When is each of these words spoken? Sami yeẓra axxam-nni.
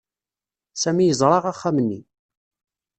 Sami 0.81 1.03
yeẓra 1.05 1.39
axxam-nni. 1.51 2.01